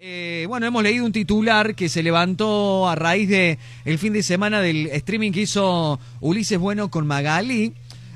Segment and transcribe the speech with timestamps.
[0.00, 4.24] Eh, bueno, hemos leído un titular que se levantó a raíz de el fin de
[4.24, 7.74] semana del streaming que hizo Ulises Bueno con Magali.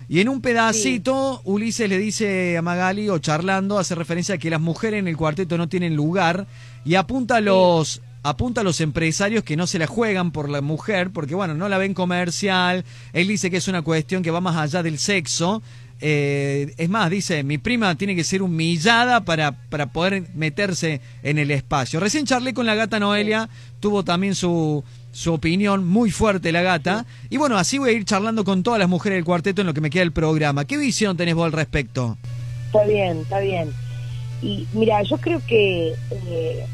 [0.08, 4.50] Y en un pedacito, Ulises le dice a Magali, o charlando, hace referencia a que
[4.50, 6.48] las mujeres en el cuarteto no tienen lugar
[6.84, 10.62] y apunta a los, apunta a los empresarios que no se la juegan por la
[10.62, 12.84] mujer, porque bueno, no la ven comercial.
[13.12, 15.62] Él dice que es una cuestión que va más allá del sexo.
[16.00, 21.38] Eh, es más, dice, mi prima tiene que ser humillada para, para poder meterse en
[21.38, 21.98] el espacio.
[22.00, 23.48] Recién charlé con la gata Noelia,
[23.80, 27.04] tuvo también su, su opinión muy fuerte la gata.
[27.30, 29.74] Y bueno, así voy a ir charlando con todas las mujeres del cuarteto en lo
[29.74, 30.64] que me queda del programa.
[30.64, 32.16] ¿Qué visión tenés vos al respecto?
[32.66, 33.72] Está bien, está bien.
[34.42, 36.66] Y mira, yo creo que eh,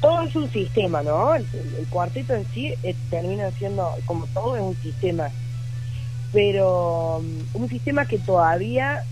[0.00, 1.34] todo es un sistema, ¿no?
[1.34, 1.44] El,
[1.90, 5.30] cuarteto en sí eh, termina siendo, como todo, es un sistema.
[6.32, 9.02] Pero um, un sistema que todavía,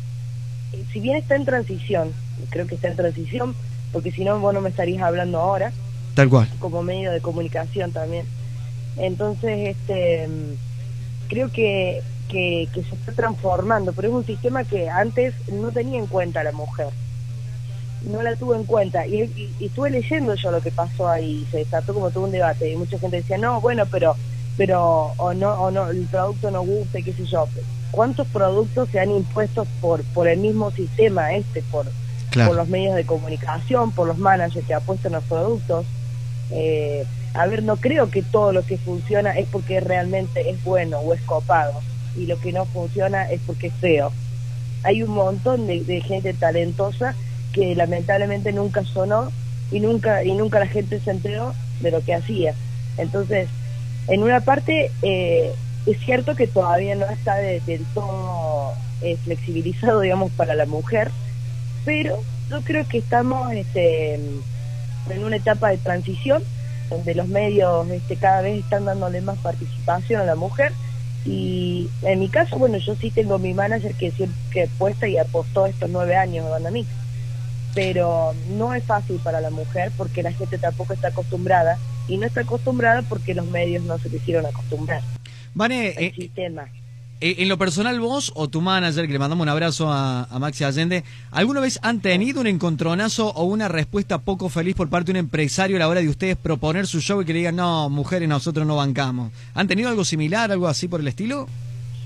[0.73, 2.13] eh, si bien está en transición,
[2.51, 3.55] creo que está en transición,
[3.93, 5.73] porque si no, vos no me estarías hablando ahora,
[6.15, 6.49] Tal cual.
[6.59, 8.27] como medio de comunicación también.
[8.99, 10.29] Entonces, este,
[11.29, 15.99] creo que, que, que se está transformando, pero es un sistema que antes no tenía
[15.99, 16.89] en cuenta a la mujer.
[18.03, 19.07] No la tuvo en cuenta.
[19.07, 22.31] Y, y- y estuve leyendo yo lo que pasó ahí, se desató como todo un
[22.31, 22.71] debate.
[22.71, 24.15] Y mucha gente decía, no, bueno, pero,
[24.57, 27.47] pero, o no, o no, el producto no gusta, y qué sé yo.
[27.91, 31.87] ¿Cuántos productos se han impuesto por, por el mismo sistema este, por,
[32.31, 32.51] Claro.
[32.51, 35.87] por los medios de comunicación, por los managers que apuestan los productos.
[36.51, 40.99] Eh, a ver, no creo que todo lo que funciona es porque realmente es bueno
[40.99, 41.81] o es copado
[42.17, 44.13] y lo que no funciona es porque es feo.
[44.83, 47.15] Hay un montón de, de gente talentosa
[47.53, 49.31] que lamentablemente nunca sonó
[49.71, 52.55] y nunca y nunca la gente se enteró de lo que hacía.
[52.99, 53.49] Entonces,
[54.09, 55.53] en una parte eh,
[55.87, 61.11] es cierto que todavía no está de- del todo eh, flexibilizado, digamos, para la mujer,
[61.85, 62.19] pero
[62.51, 66.43] yo creo que estamos este, en una etapa de transición
[66.91, 70.73] donde los medios este, cada vez están dándole más participación a la mujer.
[71.25, 75.67] Y en mi caso, bueno, yo sí tengo mi manager que siempre puesta y apostó
[75.67, 76.89] estos nueve años de banda mix,
[77.75, 81.79] pero no es fácil para la mujer porque la gente tampoco está acostumbrada
[82.09, 85.03] y no está acostumbrada porque los medios no se quisieron acostumbrar
[85.55, 86.67] Vane, al eh, sistema.
[87.21, 90.39] eh, en lo personal vos o tu manager, que le mandamos un abrazo a, a
[90.39, 95.13] Maxi Allende, ¿alguna vez han tenido un encontronazo o una respuesta poco feliz por parte
[95.13, 97.57] de un empresario a la hora de ustedes proponer su show y que le digan,
[97.57, 99.33] no, mujeres, nosotros no bancamos?
[99.55, 101.49] ¿Han tenido algo similar, algo así por el estilo?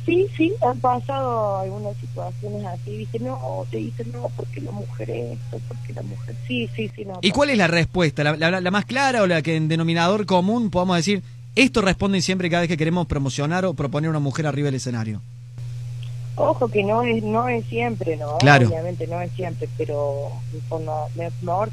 [0.07, 3.39] Sí, sí, han pasado algunas situaciones así, viste, no,
[3.71, 7.19] te dicen no, porque la mujer esto, porque la mujer, sí, sí, sí, no.
[7.23, 8.25] ¿Y cuál es la respuesta?
[8.25, 11.23] ¿La, la- la más clara o la que en denominador común podamos decir,
[11.55, 15.21] esto responden siempre cada vez que queremos promocionar o proponer una mujer arriba del escenario?
[16.37, 18.39] Ojo que no es, no es siempre, ¿no?
[18.39, 18.69] Claro.
[18.69, 20.31] Obviamente no es siempre, pero
[20.71, 20.81] por
[21.15, 21.71] me, mejor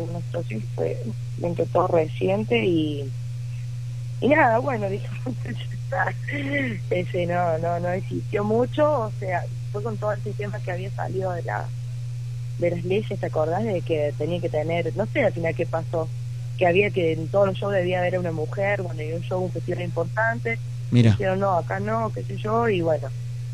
[0.00, 1.02] una situación que fue
[1.36, 3.10] dentro de todo reciente y,
[4.22, 5.04] y nada, bueno, dijo,
[6.90, 10.90] ese no, no, no existió mucho, o sea, fue con todo el sistema que había
[10.92, 11.66] salido de la
[12.58, 13.62] de las leyes, ¿te acordás?
[13.64, 16.08] De que tenía que tener, no sé al final qué pasó,
[16.58, 19.40] que había que en todos los shows debía haber una mujer, cuando había un show,
[19.44, 20.58] un festival importante,
[20.90, 23.08] Mira, dijeron no, acá no, qué sé yo, y bueno,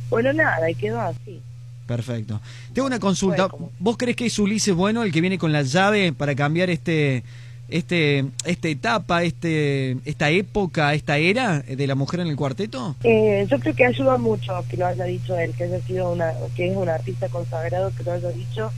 [0.09, 1.43] bueno, nada, y quedó así.
[1.87, 2.41] perfecto.
[2.73, 3.49] Tengo una consulta.
[3.49, 6.71] Como- ¿Vos crees que es Ulises bueno el que viene con la llave para cambiar
[6.71, 7.23] este
[7.69, 12.97] este esta etapa, este esta época, esta era de la mujer en el cuarteto?
[13.03, 16.33] Eh, yo creo que ayuda mucho que lo haya dicho él, que haya sido una,
[16.57, 18.71] que es un artista consagrado, que lo haya dicho,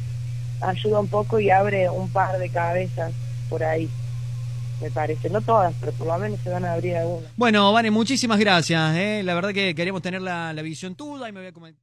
[0.60, 3.12] ayuda un poco y abre un par de cabezas
[3.48, 3.88] por ahí,
[4.80, 7.30] me parece, no todas, pero por lo menos se van a abrir algunas.
[7.36, 8.96] Bueno, Vane, muchísimas gracias.
[8.96, 9.22] ¿eh?
[9.24, 11.74] La verdad que queríamos tener la, la visión tuya y me voy a comer.